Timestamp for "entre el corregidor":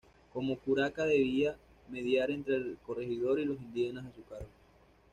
2.31-3.39